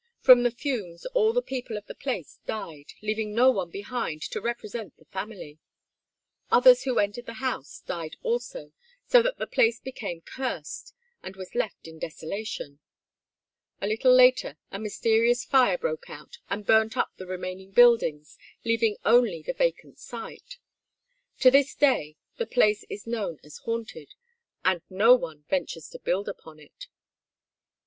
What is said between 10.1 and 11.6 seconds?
cursed, and was